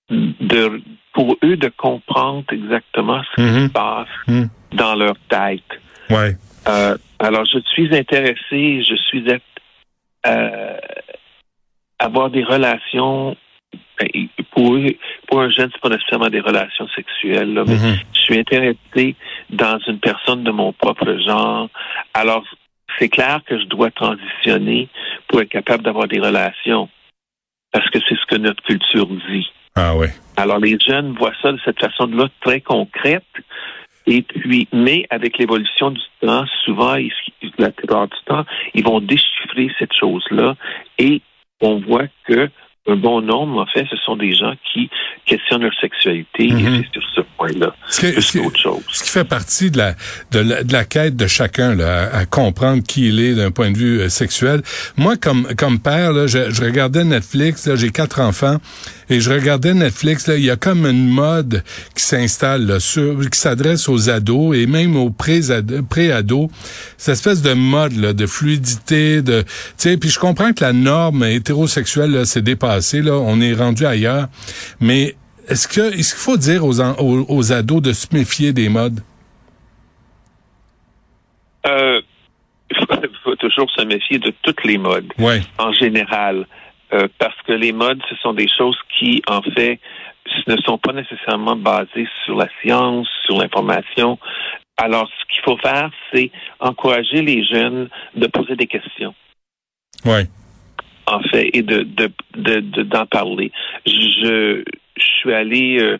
de 0.10 0.82
pour 1.14 1.38
eux 1.44 1.58
de 1.58 1.70
comprendre 1.70 2.46
exactement 2.52 3.22
ce 3.24 3.36
qui 3.36 3.42
Mhm. 3.42 3.68
se 3.68 3.72
passe 3.74 4.08
Mhm. 4.28 4.50
dans 4.74 4.96
leur 4.96 5.16
tête. 5.28 5.64
Ouais. 6.10 6.36
Euh, 6.68 6.98
alors, 7.20 7.46
je 7.46 7.60
suis 7.72 7.96
intéressé, 7.96 8.84
je 8.84 8.96
suis 8.96 9.24
à 9.32 9.38
euh, 10.28 10.78
avoir 12.00 12.30
des 12.30 12.44
relations. 12.44 13.36
Ben, 14.00 14.08
Pour 14.52 14.76
eux, 14.76 14.86
pour 15.28 15.42
un 15.42 15.50
jeune, 15.52 15.70
c'est 15.72 15.82
pas 15.82 15.90
nécessairement 15.90 16.30
des 16.30 16.40
relations 16.40 16.88
sexuelles, 16.96 17.54
là, 17.54 17.64
mais 17.68 17.76
Mhm. 17.76 17.98
je 18.14 18.20
suis 18.20 18.38
intéressé 18.40 19.16
dans 19.50 19.78
une 19.88 20.00
personne 20.00 20.44
de 20.44 20.52
mon 20.52 20.74
propre 20.74 21.18
genre. 21.26 21.70
Alors, 22.14 22.44
c'est 22.98 23.10
clair 23.10 23.40
que 23.46 23.58
je 23.60 23.66
dois 23.66 23.92
transitionner 23.92 24.90
pour 25.28 25.42
être 25.42 25.50
capable 25.50 25.84
d'avoir 25.84 26.08
des 26.08 26.20
relations. 26.20 26.90
parce 27.72 27.88
que 27.92 28.00
c'est 28.10 28.16
ce 28.16 28.26
que 28.26 28.36
notre 28.36 28.64
culture 28.64 29.06
dit. 29.30 29.48
Ah 29.76 29.96
oui. 29.96 30.08
Alors 30.38 30.58
les 30.58 30.76
jeunes 30.80 31.14
voient 31.14 31.36
ça 31.40 31.52
de 31.52 31.60
cette 31.64 31.80
façon-là 31.80 32.28
très 32.42 32.62
concrète. 32.62 33.22
Et 34.08 34.24
puis, 34.24 34.68
mais 34.74 35.06
avec 35.12 35.38
l'évolution 35.38 35.92
du 35.92 36.02
temps, 36.20 36.46
souvent, 36.66 36.96
ils- 36.96 37.14
la 37.60 37.70
plupart 37.70 38.08
du 38.08 38.18
temps, 38.26 38.44
ils 38.74 38.84
vont 38.84 39.00
déchiffrer 39.02 39.70
cette 39.78 39.94
chose-là 39.94 40.56
et 40.98 41.22
on 41.62 41.80
voit 41.80 42.08
que 42.26 42.50
un 42.90 42.96
bon 42.96 43.22
nombre, 43.22 43.62
en 43.62 43.66
fait, 43.68 43.86
ce 43.90 43.96
sont 43.98 44.16
des 44.16 44.34
gens 44.34 44.54
qui 44.74 44.90
questionnent 45.26 45.62
leur 45.64 45.74
sexualité 45.80 46.48
Mhm. 46.48 46.76
et 46.76 46.82
c'est 46.94 47.00
sur 47.00 47.10
ce 47.16 47.22
point-là. 47.38 47.76
Ce 47.88 48.00
qui, 48.02 48.12
Plus 48.14 48.22
ce 48.22 48.32
qui- 48.32 48.44
qu'autre 48.44 48.60
chose. 48.60 48.84
ce 48.92 49.04
qui 49.04 49.10
fait 49.10 49.24
partie 49.24 49.72
de 49.72 49.78
la, 49.78 49.94
de 50.32 50.40
la, 50.40 50.64
de 50.64 50.74
la 50.74 50.86
quête 50.86 51.16
de 51.16 51.28
chacun 51.28 51.76
là, 51.76 52.10
à, 52.12 52.18
à 52.20 52.26
comprendre 52.26 52.82
qui 52.84 53.08
il 53.10 53.20
est 53.20 53.36
d'un 53.36 53.52
point 53.52 53.72
de 53.72 53.78
vue 53.78 54.02
euh, 54.02 54.10
sexuel. 54.10 54.62
Moi, 54.98 55.16
comme 55.18 55.48
comme 55.56 55.80
père, 55.80 56.14
là, 56.14 56.28
je, 56.28 56.50
je 56.52 56.62
regardais 56.64 57.04
Netflix. 57.04 57.68
là, 57.68 57.76
J'ai 57.76 57.92
quatre 57.92 58.20
enfants 58.22 58.58
et 59.10 59.20
je 59.20 59.32
regardais 59.32 59.74
Netflix. 59.74 60.28
Là, 60.28 60.36
il 60.36 60.44
y 60.44 60.50
a 60.50 60.56
comme 60.56 60.86
une 60.86 61.08
mode 61.08 61.64
qui 61.96 62.04
s'installe 62.04 62.66
là, 62.66 62.80
sur, 62.80 63.20
qui 63.30 63.40
s'adresse 63.40 63.90
aux 63.90 64.10
ados 64.10 64.56
et 64.56 64.68
même 64.68 64.96
aux 64.96 65.10
pré-ados. 65.10 65.82
pré-ados. 65.90 66.50
Cette 66.98 67.14
espèce 67.14 67.42
de 67.42 67.54
mode 67.54 67.94
là, 67.94 68.14
de 68.14 68.26
fluidité, 68.26 69.22
de, 69.22 69.42
tu 69.42 69.48
sais. 69.78 69.98
Puis 69.98 70.10
je 70.10 70.20
comprends 70.20 70.54
que 70.54 70.64
la 70.64 70.74
norme 70.74 71.24
hétérosexuelle 71.24 72.12
là, 72.12 72.26
c'est 72.26 72.42
dépassé. 72.42 73.02
Là, 73.02 73.14
on 73.14 73.42
est 73.42 73.54
rendu 73.54 73.86
ailleurs, 73.86 74.28
mais 74.80 75.16
est-ce 75.48 75.68
que 75.68 75.94
est-ce 75.94 76.14
qu'il 76.14 76.24
faut 76.24 76.38
dire 76.38 76.64
aux, 76.64 76.80
aux, 76.82 77.26
aux 77.28 77.52
ados 77.52 77.82
de 77.82 77.94
se 77.94 78.08
méfier 78.14 78.54
des 78.54 78.70
modes? 78.70 79.02
Euh, 81.66 82.02
il 82.70 82.78
faut, 82.78 82.86
il 83.04 83.18
faut 83.24 83.36
toujours 83.36 83.70
se 83.72 83.84
méfier 83.84 84.20
de 84.20 84.34
toutes 84.44 84.64
les 84.64 84.78
modes. 84.78 85.12
Ouais. 85.18 85.42
en 85.58 85.72
général, 85.74 86.46
euh, 86.94 87.08
parce 87.18 87.36
que 87.46 87.54
les 87.54 87.72
modes, 87.72 88.02
ce 88.10 88.16
sont 88.18 88.34
des 88.34 88.48
choses 88.48 88.78
qui, 88.98 89.22
en 89.28 89.42
fait, 89.42 89.80
ne 90.48 90.58
sont 90.58 90.78
pas 90.78 90.94
nécessairement 90.94 91.56
basées 91.56 92.08
sur 92.26 92.38
la 92.38 92.48
science, 92.62 93.08
sur 93.26 93.38
l'information. 93.40 94.18
Alors, 94.78 95.10
ce 95.10 95.34
qu'il 95.34 95.44
faut 95.44 95.58
faire, 95.58 95.90
c'est 96.14 96.32
encourager 96.60 97.22
les 97.22 97.44
jeunes 97.46 97.90
de 98.16 98.28
poser 98.28 98.56
des 98.56 98.68
questions, 98.68 99.14
Ouais. 100.06 100.26
en 101.08 101.20
fait, 101.22 101.50
et 101.54 101.62
de 101.64 101.84
de 101.84 102.12
de- 102.36 102.60
de- 102.62 102.84
d'en 102.84 103.06
parler. 103.06 103.52
Je, 103.86 104.64
je 104.96 105.04
suis 105.20 105.34
allé 105.34 105.80
euh, 105.82 105.98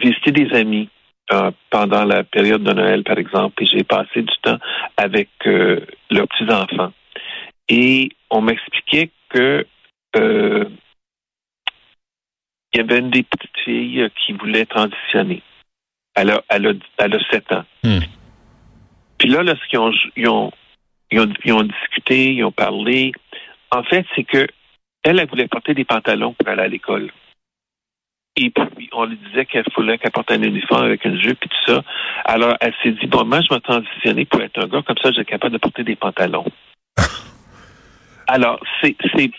visiter 0.00 0.32
des 0.32 0.52
amis 0.54 0.88
euh, 1.32 1.50
pendant 1.70 2.04
la 2.04 2.24
période 2.24 2.62
de 2.62 2.72
Noël, 2.72 3.02
par 3.04 3.18
exemple, 3.18 3.62
et 3.62 3.66
j'ai 3.66 3.84
passé 3.84 4.22
du 4.22 4.34
temps 4.42 4.58
avec 4.96 5.30
euh, 5.46 5.80
leurs 6.10 6.28
petits 6.28 6.52
enfants. 6.52 6.92
Et 7.68 8.10
on 8.30 8.42
m'expliquait 8.42 9.10
que 9.30 9.66
euh, 10.16 10.64
il 12.72 12.78
y 12.78 12.80
avait 12.80 12.98
une 12.98 13.10
des 13.10 13.22
petites 13.22 13.58
filles 13.64 14.02
euh, 14.02 14.08
qui 14.24 14.32
voulait 14.32 14.66
transitionner. 14.66 15.42
Elle 16.14 16.30
a, 16.30 16.42
elle 16.48 16.66
a, 16.66 16.72
elle 16.98 17.14
a 17.14 17.30
7 17.30 17.52
ans. 17.52 17.64
Hmm. 17.82 18.00
Puis 19.18 19.28
là, 19.28 19.42
lorsqu'ils 19.42 19.78
ont, 19.78 19.92
ils 20.16 20.28
ont, 20.28 20.52
ils 21.10 21.20
ont, 21.20 21.32
ils 21.44 21.52
ont 21.52 21.62
discuté, 21.62 22.32
ils 22.32 22.44
ont 22.44 22.52
parlé, 22.52 23.12
en 23.70 23.82
fait, 23.82 24.06
c'est 24.14 24.24
que 24.24 24.46
elle, 25.02 25.18
elle 25.18 25.28
voulait 25.28 25.48
porter 25.48 25.74
des 25.74 25.84
pantalons 25.84 26.34
pour 26.34 26.48
aller 26.48 26.62
à 26.62 26.68
l'école. 26.68 27.10
Et 28.36 28.50
puis, 28.50 28.88
on 28.92 29.04
lui 29.04 29.16
disait 29.28 29.44
qu'elle 29.44 29.64
voulait 29.76 29.98
qu'elle 29.98 30.10
porte 30.10 30.32
un 30.32 30.42
uniforme 30.42 30.84
avec 30.84 31.04
une 31.04 31.20
jupe 31.20 31.44
et 31.44 31.48
tout 31.48 31.72
ça. 31.72 31.84
Alors, 32.24 32.56
elle 32.60 32.74
s'est 32.82 32.90
dit, 32.90 33.06
bon, 33.06 33.24
moi, 33.24 33.40
je 33.40 33.54
vais 33.54 33.60
transitionner 33.60 34.24
pour 34.24 34.42
être 34.42 34.58
un 34.58 34.66
gars, 34.66 34.82
comme 34.82 34.98
ça, 34.98 35.10
je 35.12 35.16
vais 35.16 35.22
être 35.22 35.28
capable 35.28 35.52
de 35.52 35.58
porter 35.58 35.84
des 35.84 35.94
pantalons. 35.94 36.46
Alors, 38.26 38.58
c'est, 38.80 38.96
c'est, 39.14 39.30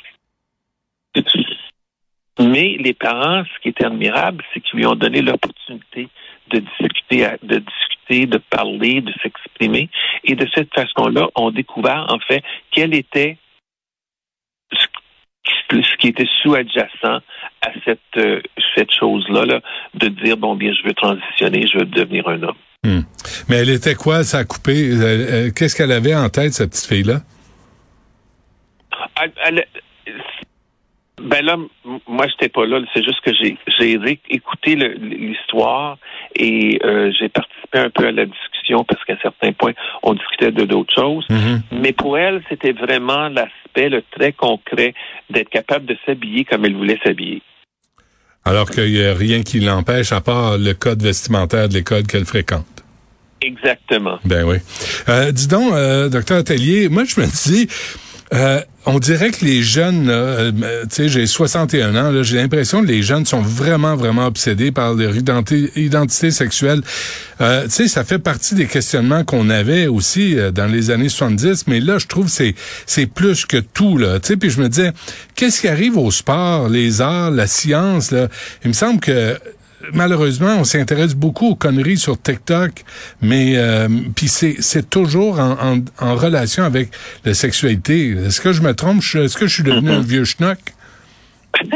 mais 2.39 2.77
les 2.79 2.93
parents, 2.93 3.43
ce 3.43 3.61
qui 3.61 3.69
était 3.69 3.85
admirable, 3.85 4.43
c'est 4.53 4.59
qu'ils 4.61 4.79
lui 4.79 4.85
ont 4.85 4.95
donné 4.95 5.21
l'opportunité 5.21 6.09
de 6.51 6.59
discuter, 6.59 7.27
de 7.43 7.59
discuter, 7.59 8.25
de 8.27 8.37
parler, 8.37 9.01
de 9.01 9.11
s'exprimer. 9.23 9.89
Et 10.23 10.35
de 10.35 10.47
cette 10.53 10.73
façon-là, 10.73 11.27
on 11.35 11.51
découvert, 11.51 12.05
en 12.09 12.19
fait, 12.19 12.43
quel 12.71 12.93
était 12.93 13.37
ce 15.71 15.97
qui 15.97 16.07
était 16.07 16.27
sous-adjacent 16.41 17.21
à 17.61 17.71
cette, 17.83 17.99
euh, 18.17 18.41
cette 18.75 18.91
chose-là, 18.93 19.45
là, 19.45 19.61
de 19.93 20.07
dire, 20.07 20.37
bon, 20.37 20.55
bien, 20.55 20.73
je 20.73 20.87
veux 20.87 20.93
transitionner, 20.93 21.67
je 21.67 21.79
veux 21.79 21.85
devenir 21.85 22.27
un 22.27 22.41
homme. 22.43 22.57
Hmm. 22.83 23.01
Mais 23.49 23.57
elle 23.57 23.69
était 23.69 23.95
quoi, 23.95 24.23
ça 24.23 24.39
a 24.39 24.43
coupé? 24.43 24.91
Qu'est-ce 25.55 25.75
qu'elle 25.75 25.91
avait 25.91 26.15
en 26.15 26.29
tête, 26.29 26.53
cette 26.53 26.71
petite 26.71 26.87
fille-là? 26.87 27.21
Elle- 29.21 29.33
elle- 29.43 29.67
ben 31.21 31.45
là, 31.45 31.57
moi, 32.07 32.27
j'étais 32.27 32.49
pas 32.49 32.65
là. 32.65 32.81
C'est 32.93 33.03
juste 33.03 33.21
que 33.21 33.31
j'ai 33.33 33.57
écouté 34.29 34.75
l'histoire 34.75 35.97
et 36.35 36.79
euh, 36.83 37.11
j'ai 37.17 37.29
participé 37.29 37.79
un 37.79 37.89
peu 37.89 38.07
à 38.07 38.11
la 38.11 38.25
discussion 38.25 38.83
parce 38.83 39.03
qu'à 39.05 39.17
certains 39.21 39.53
points, 39.53 39.73
on 40.03 40.13
discutait 40.13 40.51
de 40.51 40.65
d'autres 40.65 40.93
choses. 40.93 41.25
Mhm. 41.29 41.61
Mais 41.81 41.93
pour 41.93 42.17
elle, 42.17 42.43
c'était 42.49 42.73
vraiment 42.73 43.29
l'aspect 43.29 43.89
le 43.89 44.03
très 44.11 44.33
concret 44.33 44.93
d'être 45.29 45.49
capable 45.49 45.85
de 45.85 45.97
s'habiller 46.05 46.43
comme 46.43 46.65
elle 46.65 46.75
voulait 46.75 46.99
s'habiller. 47.03 47.41
Alors 48.43 48.69
qu'il 48.69 48.91
n'y 48.91 49.03
a 49.03 49.13
rien 49.13 49.41
qui 49.41 49.59
l'empêche 49.59 50.11
à 50.11 50.21
part 50.21 50.57
le 50.57 50.73
code 50.73 51.01
vestimentaire 51.01 51.67
de 51.67 51.73
l'école 51.73 52.03
qu'elle 52.03 52.25
fréquente. 52.25 52.65
Exactement. 53.41 54.19
Ben 54.25 54.43
oui. 54.43 54.57
Euh, 55.09 55.31
dis 55.31 55.47
donc, 55.47 55.73
euh, 55.73 56.09
docteur 56.09 56.37
Atelier, 56.39 56.89
moi 56.89 57.03
je 57.05 57.19
me 57.19 57.25
dis, 57.25 57.67
euh, 58.33 58.61
on 58.87 58.99
dirait 58.99 59.31
que 59.31 59.43
les 59.43 59.63
jeunes, 59.63 60.07
euh, 60.09 60.51
tu 60.83 60.87
sais, 60.91 61.09
j'ai 61.09 61.25
61 61.25 61.95
ans, 61.95 62.23
j'ai 62.23 62.37
l'impression 62.37 62.81
que 62.81 62.87
les 62.87 63.01
jeunes 63.01 63.25
sont 63.25 63.41
vraiment, 63.41 63.95
vraiment 63.95 64.27
obsédés 64.27 64.71
par 64.71 64.93
leur 64.93 65.15
identité, 65.15 66.31
sexuelle. 66.31 66.81
Euh, 67.41 67.63
tu 67.65 67.71
sais, 67.71 67.87
ça 67.87 68.03
fait 68.03 68.19
partie 68.19 68.53
des 68.53 68.67
questionnements 68.67 69.23
qu'on 69.23 69.49
avait 69.49 69.87
aussi 69.87 70.37
euh, 70.37 70.51
dans 70.51 70.67
les 70.67 70.91
années 70.91 71.09
70, 71.09 71.65
mais 71.67 71.79
là, 71.79 71.97
je 71.97 72.05
trouve 72.05 72.29
c'est 72.29 72.55
c'est 72.85 73.07
plus 73.07 73.45
que 73.45 73.57
tout, 73.57 73.97
là. 73.97 74.19
Tu 74.19 74.27
sais, 74.27 74.37
puis 74.37 74.49
je 74.49 74.61
me 74.61 74.69
disais, 74.69 74.91
qu'est-ce 75.35 75.61
qui 75.61 75.67
arrive 75.67 75.97
au 75.97 76.11
sport, 76.11 76.69
les 76.69 77.01
arts, 77.01 77.31
la 77.31 77.47
science, 77.47 78.11
là? 78.11 78.27
Il 78.63 78.69
me 78.69 78.73
semble 78.73 78.99
que 78.99 79.37
malheureusement, 79.93 80.57
on 80.59 80.63
s'intéresse 80.63 81.15
beaucoup 81.15 81.49
aux 81.49 81.55
conneries 81.55 81.97
sur 81.97 82.21
TikTok, 82.21 82.71
mais 83.21 83.57
euh, 83.57 83.87
puis 84.15 84.27
c'est 84.27 84.89
toujours 84.89 85.39
en, 85.39 85.77
en, 85.99 86.15
relation 86.15 86.63
avec 86.63 86.89
la 87.23 87.33
sexualité. 87.33 88.11
Est-ce 88.11 88.41
que 88.41 88.53
je 88.53 88.61
me 88.61 88.73
trompe? 88.73 89.01
Est-ce 89.01 89.37
que 89.37 89.47
je 89.47 89.53
suis 89.53 89.63
devenu 89.63 89.91
un 89.91 90.01
vieux 90.01 90.25
schnock? 90.25 90.59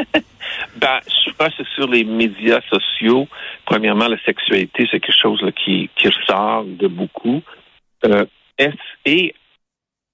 Ben, 0.76 1.00
je 1.26 1.32
crois 1.34 1.50
que 1.50 1.64
sur 1.76 1.88
les 1.88 2.04
médias 2.04 2.62
sociaux. 2.70 3.28
Premièrement, 3.66 4.08
la 4.08 4.20
sexualité, 4.24 4.88
c'est 4.90 5.00
quelque 5.00 5.20
chose 5.22 5.44
qui, 5.64 5.90
qui 5.96 6.08
ressort 6.08 6.64
de 6.66 6.88
beaucoup. 6.88 7.42
Euh, 8.06 8.26
et 9.06 9.34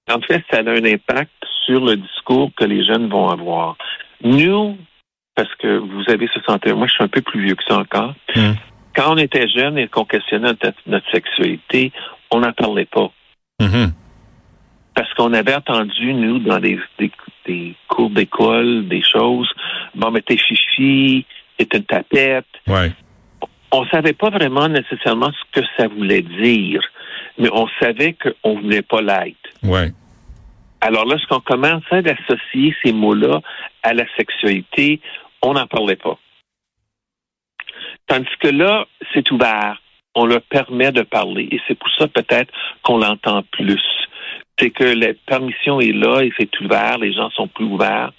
en 0.08 0.20
fait, 0.20 0.44
ça 0.50 0.58
a 0.58 0.70
un 0.70 0.84
impact 0.84 1.32
sur 1.64 1.84
le 1.84 1.96
discours 1.96 2.50
que 2.56 2.64
les 2.64 2.84
jeunes 2.84 3.08
vont 3.08 3.28
avoir. 3.28 3.76
Nous, 4.22 4.76
parce 5.36 5.54
que 5.56 5.78
vous 5.78 6.02
avez 6.08 6.26
61, 6.26 6.74
moi 6.74 6.86
je 6.88 6.94
suis 6.94 7.04
un 7.04 7.08
peu 7.08 7.20
plus 7.20 7.44
vieux 7.44 7.54
que 7.54 7.64
ça 7.68 7.78
encore. 7.78 8.14
Hmm. 8.34 8.54
Quand 8.96 9.12
on 9.12 9.18
était 9.18 9.46
jeune 9.46 9.78
et 9.78 9.88
qu'on 9.88 10.06
questionnait 10.06 10.48
notre, 10.48 10.72
notre 10.86 11.10
sexualité, 11.12 11.92
on 12.30 12.40
n'en 12.40 12.52
parlait 12.52 12.86
pas. 12.86 13.10
Mhm. 13.60 13.92
Parce 14.94 15.12
qu'on 15.14 15.34
avait 15.34 15.54
entendu, 15.54 16.14
nous, 16.14 16.38
dans 16.38 16.58
des, 16.58 16.78
des, 16.98 17.10
des 17.46 17.74
cours 17.88 18.08
d'école, 18.08 18.88
des 18.88 19.02
choses, 19.02 19.48
bon, 19.94 20.10
mais 20.10 20.22
t'es 20.22 20.38
fifi, 20.38 21.26
t'es 21.58 21.76
une 21.76 21.84
tapette. 21.84 22.46
Ouais. 22.66 22.90
On 23.70 23.84
savait 23.88 24.14
pas 24.14 24.30
vraiment 24.30 24.68
nécessairement 24.68 25.30
ce 25.32 25.60
que 25.60 25.66
ça 25.76 25.88
voulait 25.88 26.22
dire, 26.22 26.80
mais 27.38 27.50
on 27.52 27.68
savait 27.78 28.14
qu'on 28.14 28.60
voulait 28.60 28.82
pas 28.82 29.02
l'être. 29.02 29.36
Ouais. 29.62 29.92
Alors 30.80 31.04
lorsqu'on 31.04 31.40
commençait 31.40 32.02
d'associer 32.02 32.74
ces 32.82 32.92
mots-là 32.92 33.40
à 33.82 33.92
la 33.92 34.04
sexualité, 34.16 35.00
on 35.42 35.54
n'en 35.54 35.66
parlait 35.66 35.96
pas. 35.96 36.18
Tandis 38.06 38.36
que 38.40 38.48
là, 38.48 38.86
c'est 39.12 39.30
ouvert. 39.30 39.80
On 40.14 40.26
leur 40.26 40.42
permet 40.42 40.92
de 40.92 41.02
parler. 41.02 41.48
Et 41.50 41.60
c'est 41.66 41.78
pour 41.78 41.90
ça 41.98 42.08
peut-être 42.08 42.52
qu'on 42.82 42.98
l'entend 42.98 43.42
plus. 43.42 43.82
C'est 44.58 44.70
que 44.70 44.84
la 44.84 45.12
permission 45.26 45.80
est 45.80 45.92
là 45.92 46.20
et 46.22 46.32
c'est 46.38 46.60
ouvert. 46.60 46.98
Les 46.98 47.12
gens 47.12 47.30
sont 47.30 47.48
plus 47.48 47.66
ouverts. 47.66 48.12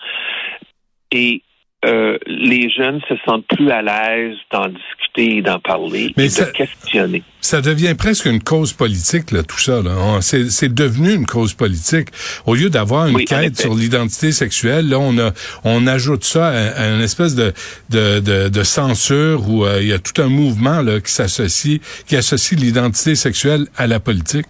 Et 1.12 1.42
euh, 1.86 2.18
les 2.26 2.70
jeunes 2.72 3.00
se 3.08 3.14
sentent 3.26 3.46
plus 3.48 3.70
à 3.70 3.82
l'aise 3.82 4.36
d'en 4.52 4.68
discuter 4.68 5.38
et 5.38 5.42
d'en 5.42 5.60
parler 5.60 6.12
Mais 6.18 6.26
et 6.26 6.30
ça- 6.30 6.46
de 6.46 6.52
questionner. 6.52 7.24
Ça 7.40 7.62
devient 7.62 7.94
presque 7.98 8.26
une 8.26 8.42
cause 8.42 8.74
politique, 8.74 9.32
là, 9.32 9.44
tout 9.44 9.60
ça. 9.60 9.82
Là. 9.84 10.20
C'est, 10.22 10.74
devenu 10.74 11.14
une 11.14 11.26
cause 11.26 11.54
politique. 11.54 12.10
Au 12.46 12.56
lieu 12.56 12.70
d'avoir 12.70 13.08
une 13.08 13.16
Oui, 13.16 13.26
quête 13.26 13.58
sur 13.58 13.74
l'identité 13.76 14.32
sexuelle, 14.32 14.90
là, 14.90 15.00
on 15.00 15.18
a, 15.20 15.32
on 15.64 15.86
ajoute 15.88 16.24
ça 16.24 16.48
à, 16.48 16.68
à 16.72 16.90
une 16.90 17.02
espèce 17.02 17.36
de, 17.36 17.54
de, 17.90 18.20
de, 18.20 18.50
de 18.50 18.64
censure 18.64 19.48
où 19.48 19.64
euh, 19.66 19.78
il 19.82 19.88
y 19.88 19.94
a 19.94 20.00
tout 20.00 20.20
un 20.22 20.30
mouvement 20.30 20.82
là 20.82 21.00
qui 21.00 21.12
s'associe, 21.12 21.80
qui 22.08 22.16
associe 22.16 22.60
l'identité 22.60 23.16
sexuelle 23.16 23.68
à 23.78 23.88
la 23.88 24.00
politique. 24.00 24.48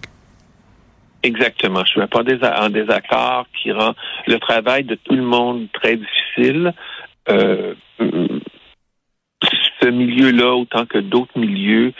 Exactement. 1.22 1.84
Je 1.84 1.90
suis 1.90 2.06
pas 2.06 2.22
en 2.62 2.70
désaccord 2.70 3.46
qui 3.60 3.72
rend 3.72 3.94
le 4.26 4.38
travail 4.38 4.84
de 4.84 4.94
tout 4.94 5.14
le 5.14 5.22
monde 5.22 5.66
très 5.72 5.96
difficile. 5.96 6.72
Euh, 7.30 7.74
ce 9.80 9.88
milieu-là, 9.88 10.54
autant 10.54 10.86
que 10.86 10.98
d'autres 10.98 11.38
milieux 11.38 11.92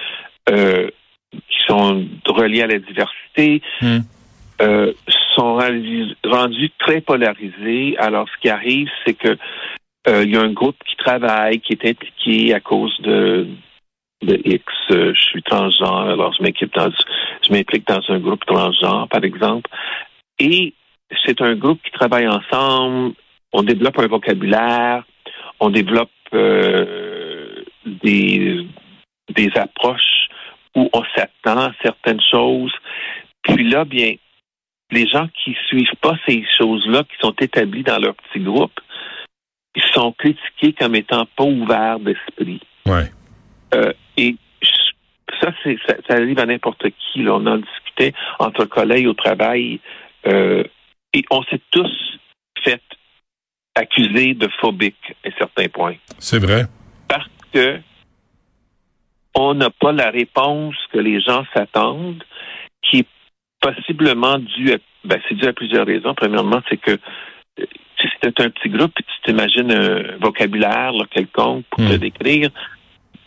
euh, 0.51 0.89
qui 1.33 1.59
sont 1.67 2.07
reliés 2.27 2.63
à 2.63 2.67
la 2.67 2.79
diversité, 2.79 3.63
Hmm. 3.81 4.01
euh, 4.63 4.93
sont 5.37 5.55
rendus, 5.55 6.17
rendus 6.25 6.71
très 6.79 7.01
polarisés. 7.01 7.97
Alors, 7.99 8.27
ce 8.29 8.41
qui 8.41 8.49
arrive, 8.49 8.89
c'est 9.05 9.15
que 9.15 9.37
il 10.11 10.31
y 10.31 10.37
a 10.37 10.41
un 10.41 10.53
groupe 10.53 10.83
qui 10.89 10.97
travaille, 10.97 11.61
qui 11.61 11.75
est 11.75 11.85
impliqué 11.87 12.55
à 12.55 12.61
cause 12.61 12.99
de, 13.03 13.47
de 14.23 14.41
X. 14.43 14.65
Je 14.89 15.13
suis 15.15 15.43
transgenre, 15.43 16.09
alors 16.09 16.33
je 16.33 16.43
m'implique 16.43 16.75
dans, 16.75 16.91
je 17.47 17.53
m'implique 17.53 17.87
dans 17.87 18.01
un 18.09 18.19
groupe 18.19 18.45
transgenre, 18.47 19.07
par 19.09 19.23
exemple. 19.23 19.69
Et 20.39 20.73
c'est 21.25 21.41
un 21.43 21.55
groupe 21.55 21.81
qui 21.83 21.91
travaille 21.91 22.27
ensemble. 22.27 23.15
On 23.53 23.63
développe 23.63 23.99
un 23.99 24.07
vocabulaire, 24.07 25.05
on 25.61 25.71
développe 25.71 26.11
euh, 26.35 27.65
des, 27.85 28.67
des 29.35 29.51
approches 29.57 30.29
où 30.75 30.89
on 30.93 31.03
s'attend 31.17 31.61
à 31.61 31.73
certaines 31.83 32.21
choses. 32.31 32.73
Puis 33.43 33.69
là, 33.69 33.85
bien, 33.85 34.15
les 34.91 35.07
gens 35.07 35.29
qui 35.43 35.57
suivent 35.69 35.97
pas 36.01 36.17
ces 36.27 36.45
choses-là, 36.59 37.05
qui 37.05 37.17
sont 37.21 37.35
établies 37.41 37.83
dans 37.83 37.99
leur 37.99 38.15
petit 38.15 38.41
groupe, 38.41 38.79
ils 39.75 39.83
sont 39.95 40.13
critiqués 40.13 40.73
comme 40.73 40.95
étant 40.95 41.27
pas 41.37 41.45
ouverts 41.45 42.01
d'esprit. 42.01 42.61
Ouais. 42.87 43.11
Euh, 43.75 43.93
et 44.17 44.37
ça, 45.41 45.53
c'est 45.63 45.79
ça, 45.87 45.95
ça 46.09 46.15
arrive 46.15 46.39
à 46.39 46.47
n'importe 46.47 46.87
qui. 46.91 47.23
Là. 47.23 47.35
On 47.35 47.47
en 47.47 47.59
discutait 47.59 48.13
entre 48.39 48.65
collègues 48.65 49.07
au 49.07 49.15
travail 49.15 49.81
euh, 50.27 50.65
et 51.13 51.25
on 51.31 51.43
s'est 51.45 51.61
tous 51.71 52.19
fait 52.65 52.83
accuser 53.75 54.35
de 54.35 54.49
phobiques 54.61 55.15
C'est 56.19 56.39
vrai. 56.39 56.65
Parce 57.09 57.29
que 57.53 57.81
on 59.35 59.55
n'a 59.55 59.71
pas 59.71 59.93
la 59.93 60.11
réponse 60.11 60.75
que 60.93 60.99
les 60.99 61.21
gens 61.21 61.45
s'attendent, 61.55 62.25
qui 62.83 63.01
est 63.01 63.07
possiblement 63.61 64.39
due 64.39 64.73
à 64.73 64.77
ben, 65.05 65.21
c'est 65.29 65.37
dû 65.37 65.47
à 65.47 65.53
plusieurs 65.53 65.87
raisons. 65.87 66.15
Premièrement, 66.15 66.61
c'est 66.69 66.77
que 66.77 66.91
euh, 66.93 67.67
si 68.01 68.09
c'était 68.21 68.43
un 68.43 68.51
petit 68.51 68.69
groupe, 68.69 68.93
puis 68.95 69.05
tu 69.05 69.31
t'imagines 69.31 69.71
un 69.73 70.17
vocabulaire 70.19 70.93
là, 70.93 71.05
quelconque 71.11 71.65
pour 71.71 71.79
te 71.89 71.95
Hmm. 71.95 71.99
décrire, 71.99 72.51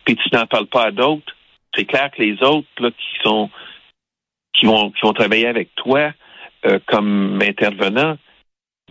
puis 0.03 0.15
tu 0.15 0.29
n'en 0.33 0.45
parles 0.47 0.67
pas 0.67 0.88
à 0.88 0.91
d'autres, 0.91 1.33
c'est 1.75 1.85
clair 1.85 2.11
que 2.11 2.21
les 2.21 2.41
autres 2.43 2.67
là, 2.79 2.89
qui 2.91 3.23
sont 3.23 3.50
qui 4.53 4.65
vont 4.65 4.91
qui 4.91 5.00
vont 5.03 5.13
travailler 5.13 5.47
avec 5.47 5.73
toi 5.75 6.11
euh, 6.65 6.79
comme 6.88 7.39
intervenants, 7.41 8.17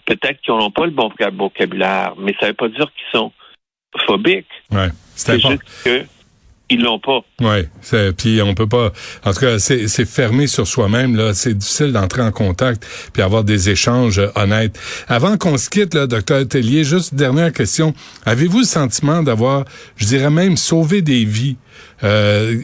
peut-être 0.06 0.40
qu'ils 0.40 0.54
n'ont 0.54 0.70
pas 0.70 0.86
le 0.86 0.92
bon 0.92 1.08
vocab- 1.08 1.36
vocabulaire, 1.36 2.14
mais 2.18 2.34
ça 2.38 2.46
ne 2.46 2.50
veut 2.50 2.56
pas 2.56 2.68
dire 2.68 2.86
qu'ils 2.92 3.18
sont 3.18 3.32
phobiques. 4.06 4.46
Ouais. 4.70 4.88
C'est 5.14 5.40
juste 5.40 5.62
que 5.84 6.04
ils 6.72 6.80
l'ont 6.80 7.00
pas. 7.00 7.20
Ouais, 7.40 7.68
puis 8.16 8.40
on 8.42 8.54
peut 8.54 8.68
pas. 8.68 8.92
En 9.24 9.32
tout 9.32 9.40
cas, 9.40 9.58
c'est 9.58 9.88
c'est 9.88 10.04
fermé 10.04 10.46
sur 10.46 10.66
soi-même 10.66 11.16
là. 11.16 11.34
C'est 11.34 11.54
difficile 11.54 11.92
d'entrer 11.92 12.22
en 12.22 12.30
contact 12.30 12.86
puis 13.12 13.22
avoir 13.22 13.42
des 13.42 13.70
échanges 13.70 14.20
euh, 14.20 14.28
honnêtes. 14.36 14.78
Avant 15.08 15.36
qu'on 15.36 15.58
se 15.58 15.68
quitte, 15.68 15.94
là, 15.94 16.06
docteur 16.06 16.46
Tellier, 16.46 16.84
juste 16.84 17.14
dernière 17.14 17.52
question. 17.52 17.92
Avez-vous 18.24 18.60
le 18.60 18.64
sentiment 18.64 19.24
d'avoir, 19.24 19.64
je 19.96 20.06
dirais 20.06 20.30
même, 20.30 20.56
sauvé 20.56 21.02
des 21.02 21.24
vies 21.24 21.56
euh, 22.04 22.62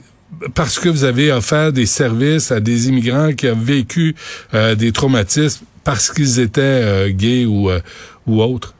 parce 0.54 0.78
que 0.78 0.88
vous 0.88 1.02
avez 1.02 1.32
offert 1.32 1.72
des 1.72 1.86
services 1.86 2.52
à 2.52 2.60
des 2.60 2.88
immigrants 2.88 3.32
qui 3.32 3.48
ont 3.48 3.56
vécu 3.56 4.14
euh, 4.54 4.76
des 4.76 4.92
traumatismes 4.92 5.66
parce 5.86 6.12
qu'ils 6.12 6.40
étaient 6.40 6.60
euh, 6.60 7.10
gays 7.10 7.46
ou 7.46 7.70
euh, 7.70 7.78
ou 8.26 8.42
autres? 8.42 8.74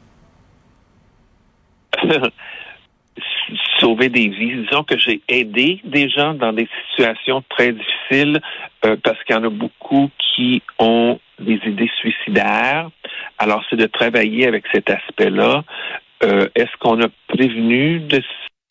sauver 3.79 4.09
des 4.09 4.27
vies. 4.27 4.65
Disons 4.65 4.83
que 4.83 4.97
j'ai 4.97 5.21
aidé 5.29 5.79
des 5.85 6.09
gens 6.09 6.33
dans 6.33 6.51
des 6.51 6.67
situations 6.89 7.43
très 7.47 7.71
difficiles 7.71 8.41
euh, 8.85 8.97
parce 9.01 9.23
qu'il 9.23 9.35
y 9.35 9.39
en 9.39 9.45
a 9.45 9.49
beaucoup 9.49 10.09
qui 10.35 10.61
ont 10.79 11.19
des 11.39 11.59
idées 11.65 11.89
suicidaires. 11.99 12.89
Alors, 13.37 13.63
c'est 13.69 13.77
de 13.77 13.85
travailler 13.85 14.47
avec 14.47 14.65
cet 14.73 14.89
aspect-là. 14.89 15.63
Est-ce 16.21 16.75
qu'on 16.79 16.99
a 17.03 17.07
prévenu 17.27 17.99
de, 17.99 18.23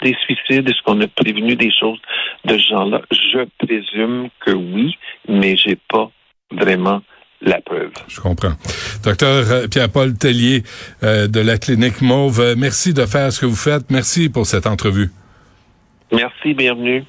des 0.02 0.16
suicides? 0.24 0.68
Est-ce 0.68 0.82
qu'on 0.82 1.00
a 1.00 1.06
prévenu 1.06 1.54
des 1.54 1.70
choses 1.70 2.00
de 2.44 2.58
ce 2.58 2.68
genre-là? 2.68 3.02
Je 3.12 3.46
présume 3.64 4.28
que 4.40 4.50
oui, 4.50 4.98
mais 5.28 5.56
j'ai 5.56 5.78
pas 5.88 6.10
vraiment 6.50 7.02
la 7.40 7.60
preuve. 7.60 7.92
Je 8.08 8.20
comprends. 8.20 8.54
Docteur 9.04 9.50
euh, 9.50 9.68
Pierre-Paul 9.68 10.14
Tellier 10.14 10.62
euh, 11.02 11.28
de 11.28 11.40
la 11.40 11.58
clinique 11.58 12.00
Mauve, 12.00 12.40
euh, 12.40 12.54
merci 12.56 12.94
de 12.94 13.04
faire 13.04 13.32
ce 13.32 13.40
que 13.40 13.46
vous 13.46 13.56
faites. 13.56 13.90
Merci 13.90 14.28
pour 14.28 14.46
cette 14.46 14.66
entrevue. 14.66 15.10
Merci, 16.12 16.54
bienvenue. 16.54 17.04